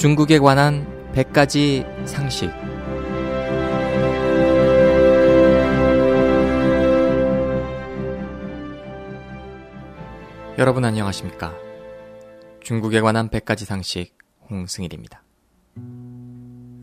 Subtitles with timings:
[0.00, 2.50] 중국에 관한 100가지 상식.
[10.56, 11.54] 여러분 안녕하십니까?
[12.62, 14.16] 중국에 관한 100가지 상식
[14.48, 15.22] 홍승일입니다.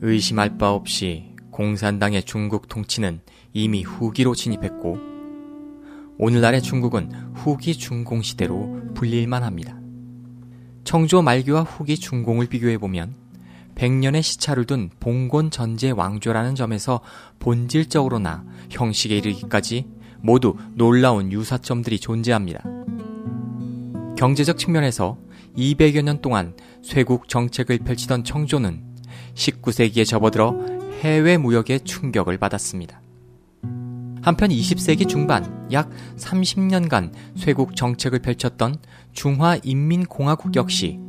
[0.02, 3.22] 의심할 바 없이 공산당의 중국 통치는
[3.52, 5.17] 이미 후기로 진입했고
[6.20, 9.78] 오늘날의 중국은 후기 중공 시대로 불릴만 합니다.
[10.84, 13.14] 청조 말기와 후기 중공을 비교해보면
[13.76, 17.02] 100년의 시차를 둔 봉건 전제 왕조라는 점에서
[17.38, 19.86] 본질적으로나 형식에 이르기까지
[20.20, 22.64] 모두 놀라운 유사점들이 존재합니다.
[24.18, 25.20] 경제적 측면에서
[25.56, 28.82] 200여 년 동안 쇄국 정책을 펼치던 청조는
[29.36, 30.58] 19세기에 접어들어
[31.02, 33.02] 해외 무역의 충격을 받았습니다.
[34.28, 38.76] 한편 20세기 중반 약 30년간 쇄국 정책을 펼쳤던
[39.14, 41.00] 중화인민공화국 역시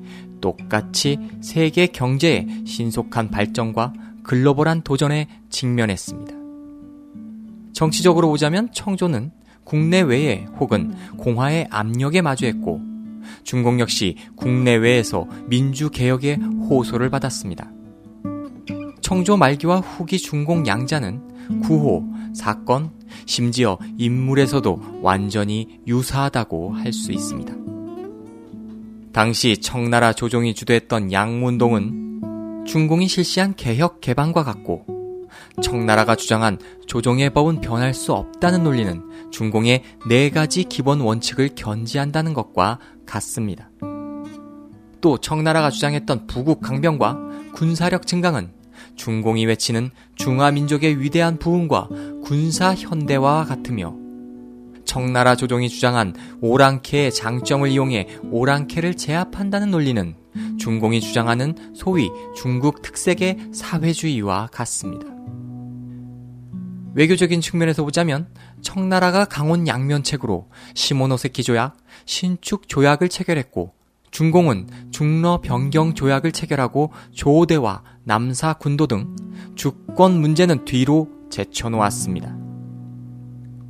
[0.40, 6.32] 똑같이 세계 경제의 신속한 발전과 글로벌한 도전에 직면했습니다.
[7.72, 9.32] 정치적으로 보자면 청조는
[9.64, 12.80] 국내외에 혹은 공화의 압력에 마주했고
[13.42, 16.36] 중공 역시 국내외에서 민주개혁의
[16.70, 17.77] 호소를 받았습니다.
[19.08, 22.90] 청조 말기와 후기 중공 양자는 구호, 사건,
[23.24, 27.54] 심지어 인물에서도 완전히 유사하다고 할 수 있습니다.
[29.14, 34.84] 당시 청나라 조종이 주도했던 양문동은 중공이 실시한 개혁 개방과 같고
[35.62, 42.78] 청나라가 주장한 조종의 법은 변할 수 없다는 논리는 중공의 네 가지 기본 원칙을 견지한다는 것과
[43.06, 43.70] 같습니다.
[45.00, 47.16] 또 청나라가 주장했던 부국 강병과
[47.54, 48.57] 군사력 증강은
[48.98, 51.88] 중공이 외치는 중화민족의 위대한 부흥과
[52.22, 53.96] 군사 현대화와 같으며
[54.84, 60.14] 청나라 조종이 주장한 오랑캐의 장점을 이용해 오랑캐를 제압한다는 논리는
[60.58, 65.06] 중공이 주장하는 소위 중국 특색의 사회주의와 같습니다.
[66.94, 68.28] 외교적인 측면에서 보자면
[68.60, 73.77] 청나라가 강원 양면책으로 시모노세키 조약, 신축 조약을 체결했고
[74.10, 79.14] 중공은 중러 변경 조약을 체결하고 조대와 남사 군도 등
[79.54, 82.36] 주권 문제는 뒤로 제쳐놓았습니다.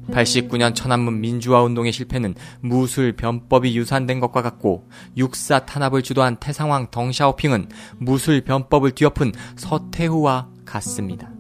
[0.09, 7.69] 89년 천안문 민주화 운동의 실패는 무술 변법이 유산된 것과 같고 육사 탄압을 주도한 태상왕 덩샤오핑은
[7.99, 11.31] 무술 변법을 뒤엎은 서태후와 같습니다.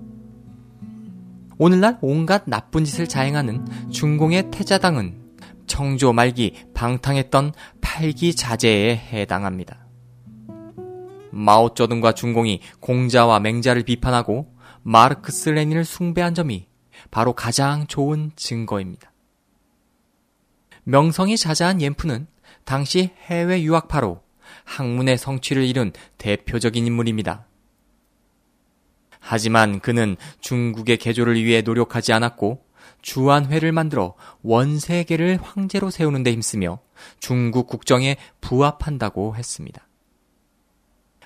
[1.58, 5.28] 오늘날 온갖 나쁜 짓을 자행하는 중공의 태자당은
[5.66, 7.52] 청조 말기 방탕했던
[7.98, 9.88] 팔기자제에 해당합니다.
[11.32, 16.68] 마오쩌둥과 중공이 공자와 맹자를 비판하고 마르크스 레닌을 숭배한 점이
[17.10, 19.12] 바로 가장 좋은 증거입니다.
[20.84, 22.28] 명성이 자자한 옌프는
[22.64, 24.22] 당시 해외 유학파로
[24.64, 27.48] 학문의 성취를 이룬 대표적인 인물입니다.
[29.18, 32.64] 하지만 그는 중국의 개조를 위해 노력하지 않았고
[33.02, 36.78] 주한회를 만들어 원세계를 황제로 세우는 데 힘쓰며
[37.20, 39.86] 중국 국정에 부합한다고 했습니다.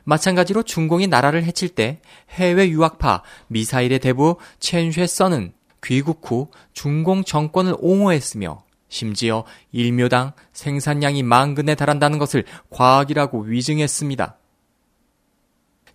[0.04, 2.00] 마찬가지로 중공이 나라를 해칠 때
[2.30, 5.52] 해외 유학파 미사일의 대부 첸쉐서는
[5.82, 14.36] 귀국 후 중공 정권을 옹호했으며 심지어 일묘당 생산량이 만근에 달한다는 것을 과학이라고 위증했습니다.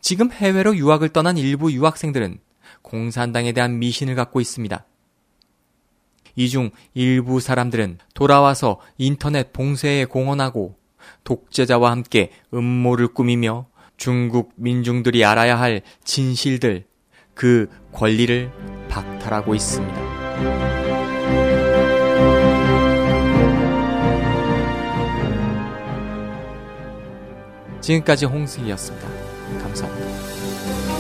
[0.02, 2.40] 지금 해외로 유학을 떠난 일부 유학생들은
[2.82, 4.86] 공산당에 대한 미신을 갖고 있습니다.
[6.38, 10.76] 이 중 일부 사람들은 돌아와서 인터넷 봉쇄에 공헌하고
[11.24, 13.66] 독재자와 함께 음모를 꾸미며
[13.98, 16.86] 중국 민중들이 알아야 할 진실들,
[17.34, 18.52] 그 권리를
[18.88, 20.08] 박탈하고 있습니다.
[27.82, 29.08] 지금까지 홍승이었습니다.
[29.64, 30.97] 감사합니다.